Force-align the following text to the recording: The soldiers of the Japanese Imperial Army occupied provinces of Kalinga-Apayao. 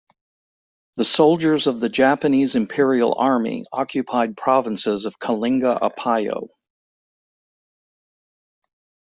The 0.95 1.05
soldiers 1.05 1.67
of 1.67 1.79
the 1.79 1.87
Japanese 1.87 2.55
Imperial 2.55 3.13
Army 3.19 3.67
occupied 3.71 4.35
provinces 4.35 5.05
of 5.05 5.19
Kalinga-Apayao. 5.19 6.47